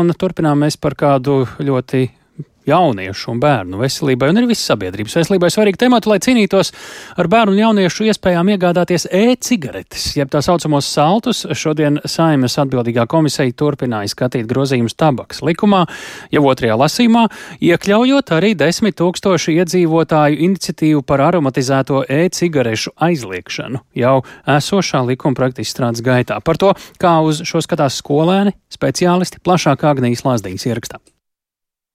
[0.00, 2.06] Un turpinām mēs par kādu ļoti
[2.70, 6.72] jauniešu un bērnu veselībai un arī visas sabiedrības veselībai svarīgu tematu, lai cīnītos
[7.20, 11.42] ar bērnu un jauniešu iespējām iegādāties e-cigaretes, jeb tā saucamos saltus.
[11.56, 15.84] Šodien Saimas atbildīgā komisija turpināja skatīt grozījumus tabaks likumā,
[16.32, 17.26] jau otrajā lasīmā,
[17.70, 24.16] iekļaujot arī desmit tūkstošu iedzīvotāju iniciatīvu par aromatizēto e-cigarešu aizliekšanu jau
[24.58, 26.40] esošā likuma projekta izstrādes gaitā.
[26.44, 31.02] Par to, kā uz šo skatās skolēni, speciālisti, plašāk Agnijas Lāsdīņas ierakstā.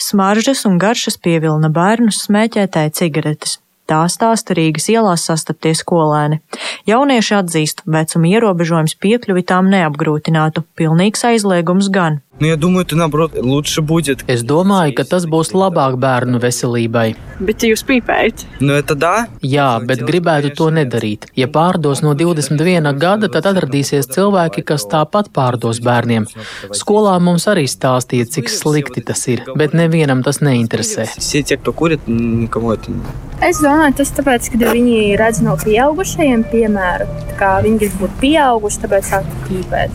[0.00, 3.58] Smaržas un garšas pievilina bērnus smēķētāji cigaretes.
[3.90, 6.38] Tā stāsta Rīgas ielās sastaptie skolēni.
[6.86, 12.20] Jaunieši atzīst, vecuma ierobežojums piekļuvi tām neapgrūtinātu, pilnīgs aizliegums gan.
[12.39, 14.25] Nu, я думаю, это наоборот лучше будет.
[14.27, 17.15] Es domāju, ka tas būs labāk bērnu veselībai.
[17.39, 18.43] Bet jūs pīpējat?
[18.59, 19.27] Nu, это да.
[19.39, 21.29] Jā, bet gribētu to nedarīt.
[21.39, 26.27] Ja pārdos no 21 gada, tad atradīsies cilvēki, kas tāpat pārdos bērniem.
[26.75, 31.07] Skolā mums arī stāstīja, cik slikti tas ir, bet nevienam tas neinteresē.
[31.17, 32.99] Все те, кто курит, никому это не.
[33.39, 37.07] Es domāju, tas tāpēc, ka viņi redz no pieaugušajiem piemēru.
[37.31, 39.91] Tā kā viņi grib būt pieauguši, tāpēc sāk pīpēt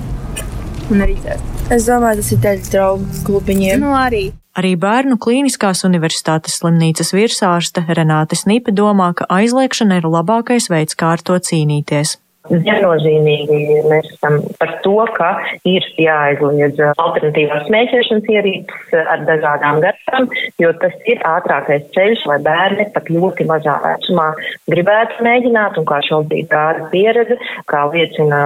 [0.90, 1.53] un arī dzert.
[1.65, 3.79] Es domāju, tas ir daļa draugu klubiņiem.
[3.81, 4.27] Nu, arī.
[4.55, 11.15] Arī Bērnu Kliniskās Universitātes slimnīcas virsārste Renāte Snipe domā, ka aizliekšana ir labākais veids, kā
[11.15, 12.19] ar to cīnīties.
[12.49, 15.29] Viennozīmīgi mēs esam par to, ka
[15.67, 20.29] ir jāaizliedz alternatīvās smēķēšanas ierīces ar dažādām garšām,
[20.61, 24.27] jo tas ir ātrākais ceļš, lai bērni pat ļoti mazā vecumā
[24.71, 27.39] gribētu mēģināt, un kā šobrīd tāda pieredze,
[27.71, 28.43] kā liecina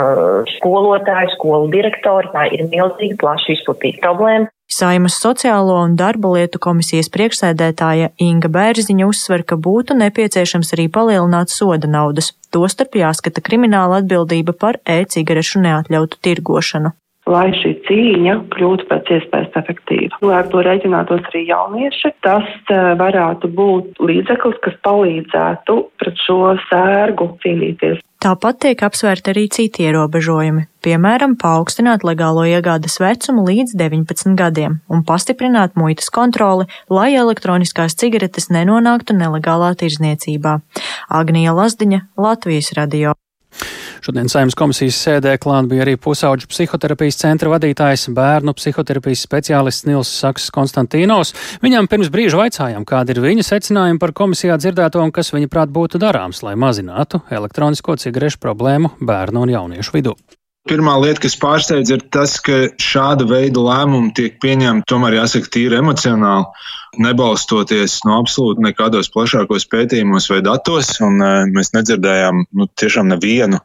[0.56, 4.50] skolotāji, skolu direktori, tā ir milzīgi plaši izplatīta problēma.
[4.70, 11.50] Saimas sociālo un darba lietu komisijas priekšsēdētāja Inga Bērziņa uzsver, ka būtu nepieciešams arī palielināt
[11.50, 16.96] soda naudas, tostarp jāskata krimināla atbildība par e-cigarešu neatļautu tirgošanu
[17.30, 20.20] lai šī cīņa kļūtu pēc iespējas efektīva.
[20.26, 22.48] Lai ar to reiķinātos arī jaunieši, tas
[23.02, 28.02] varētu būt līdzeklis, kas palīdzētu pret šo sērgu cīnīties.
[28.20, 35.06] Tāpat tiek apsvērti arī citi ierobežojumi, piemēram, paaugstināt legālo iegādes vecumu līdz 19 gadiem un
[35.08, 40.58] pastiprināt muitas kontroli, lai elektroniskās cigaretes nenonāktu nelegālā tirzniecībā.
[41.22, 43.16] Agnija Lazdiņa, Latvijas radio.
[44.06, 50.12] Šodien saimnes komisijas sēdē klāt bija arī pusauģu psihoterapijas centra vadītājs, bērnu psihoterapijas speciālists Nils
[50.22, 51.34] Saks Konstantīnos.
[51.66, 55.76] Viņam pirms brīža vaicājām, kāda ir viņa secinājuma par komisijā dzirdēto un kas viņa prāt
[55.76, 60.16] būtu darāms, lai mazinātu elektronisko cigarešu problēmu bērnu un jauniešu vidū.
[60.70, 65.80] Pirmā lieta, kas pārsteidz, ir tas, ka šāda veida lēmumi tiek pieņemti tomēr jāsaka tīri
[65.80, 66.46] emocionāli
[66.98, 70.96] nebalstoties no absolūti nekādos plašākos pētījumos vai datos.
[71.06, 73.60] Un, uh, mēs nedzirdējām nu, tiešām nevienu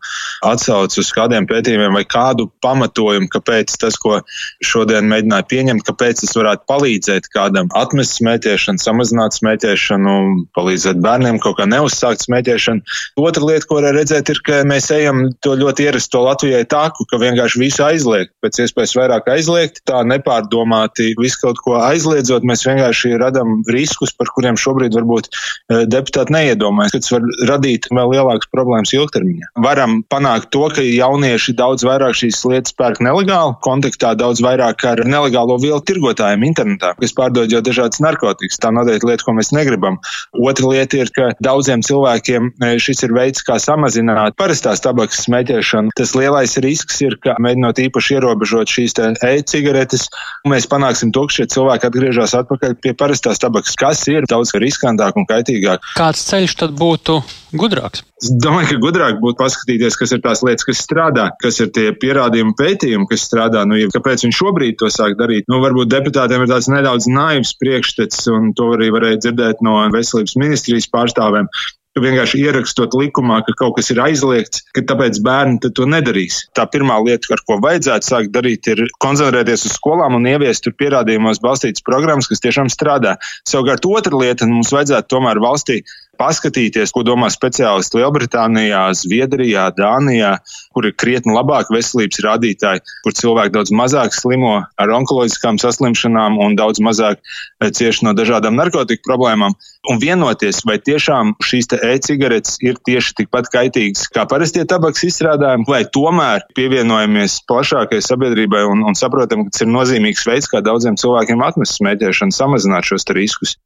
[0.44, 4.20] atsauci uz kādiem pētījumiem vai kādu pamatojumu, kāpēc tas, ko
[4.64, 10.16] šodien mēģināja pieņemt, kāpēc tas varētu palīdzēt kādam atmest smēķēšanu, samazināt smēķēšanu,
[10.56, 12.84] palīdzēt bērniem kaut kā neuzsākt smēķēšanu.
[13.24, 17.20] Otra lieta, ko var redzēt, ir, ka mēs ejam to ļoti ierasto Latvijai tāku, ka
[17.22, 23.13] vienkārši visu aizliegt, pēc iespējas vairāk aizliegt, tā nepārdomāti visu kaut ko aizliedzot, mēs vienkārši
[23.20, 28.50] radām riskus, par kuriem šobrīd varbūt eh, deputāti neiedomājas, ka tas var radīt vēl lielākas
[28.54, 29.50] problēmas ilgtermiņā.
[29.64, 35.04] Varam panākt to, ka jaunieši daudz vairāk šīs lietas pērk nelegāli, kontaktā daudz vairāk ar
[35.08, 38.60] nelegālo vielu tirgotājiem internetā, kas pārdod jau dažādas narkotikas.
[38.62, 39.98] Tā noteikti lieta, ko mēs negribam.
[40.34, 45.94] Otra lieta ir, ka daudziem cilvēkiem eh, šis ir veids, kā samazināt parastās tabakas smēķēšanu.
[45.98, 50.08] Tas lielais risks ir, ka mēģinot īpaši ierobežot šīs e-cigaretes,
[50.48, 55.20] mēs panāksim to, ka šie cilvēki atgriežas atpakaļ pie parastās tabakas, kas ir daudz riskantāk
[55.20, 55.84] un kaitīgāk.
[55.98, 57.20] Kāds ceļš tad būtu
[57.60, 58.04] gudrāks?
[58.24, 61.90] Es domāju, ka gudrāk būtu paskatīties, kas ir tās lietas, kas strādā, kas ir tie
[62.00, 63.66] pierādījumi pētījumi, kas strādā.
[63.68, 65.48] Nu, ja, kāpēc viņi šobrīd to sāk darīt?
[65.52, 70.38] Nu, varbūt deputātiem ir tāds nedaudz naivs priekšstats, un to arī varēja dzirdēt no veselības
[70.40, 71.50] ministrijas pārstāvēm
[71.94, 76.42] ka vienkārši ierakstot likumā, ka kaut kas ir aizliegts, ka tāpēc bērni to nedarīs.
[76.58, 80.74] Tā pirmā lieta, ar ko vajadzētu sākt darīt, ir koncentrēties uz skolām un ieviest tur
[80.80, 83.16] pierādījumos balstītas programmas, kas tiešām strādā.
[83.48, 85.82] Savukārt otra lieta, mums vajadzētu tomēr valstī
[86.18, 90.36] paskatīties, ko domā speciālisti Lielbritānijā, Zviedrijā, Dānijā,
[90.74, 96.56] kur ir krietni labāki veselības rādītāji, kur cilvēki daudz mazāk slimo ar onkoloģiskām saslimšanām un
[96.58, 99.56] daudz mazāk eh, cieši no dažādām narkotiku problēmām.
[99.92, 105.82] Un vienoties, vai tiešām šīs e-cigaretes ir tieši tikpat kaitīgas kā parastie tabaks izstrādājumi, vai
[105.84, 111.44] tomēr pievienojamies plašākai sabiedrībai un, un saprotam, ka tas ir nozīmīgs veids, kā daudziem cilvēkiem
[111.44, 113.58] atmest smēķēšanu, samazināt šos riskus.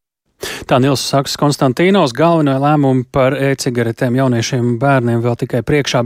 [0.69, 5.97] Tā Nils Saks Konstantīnos galveno lēmumu par e-cigaretēm jauniešiem un bērniem vēl tikai priekšā.